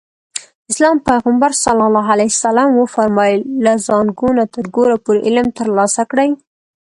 د 0.65 0.65
اسلام 0.71 0.97
پيغمبر 1.07 1.51
ص 1.63 1.65
وفرمايل 2.79 3.41
له 3.65 3.73
زانګو 3.87 4.29
نه 4.39 4.45
تر 4.55 4.65
ګوره 4.75 4.95
پورې 5.03 5.19
علم 5.27 5.47
ترلاسه 5.59 6.03
کړئ. 6.11 6.29